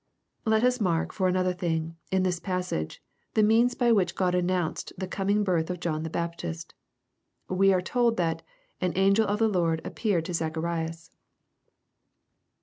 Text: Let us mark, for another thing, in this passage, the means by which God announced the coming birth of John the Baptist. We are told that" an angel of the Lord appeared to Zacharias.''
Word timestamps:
Let 0.45 0.63
us 0.63 0.81
mark, 0.81 1.11
for 1.13 1.27
another 1.27 1.53
thing, 1.53 1.95
in 2.09 2.23
this 2.23 2.39
passage, 2.39 3.03
the 3.35 3.43
means 3.43 3.75
by 3.75 3.91
which 3.91 4.15
God 4.15 4.33
announced 4.33 4.91
the 4.97 5.05
coming 5.05 5.43
birth 5.43 5.69
of 5.69 5.79
John 5.79 6.01
the 6.01 6.09
Baptist. 6.09 6.73
We 7.47 7.71
are 7.71 7.83
told 7.83 8.17
that" 8.17 8.41
an 8.81 8.93
angel 8.95 9.27
of 9.27 9.37
the 9.37 9.47
Lord 9.47 9.79
appeared 9.85 10.25
to 10.25 10.33
Zacharias.'' 10.33 11.11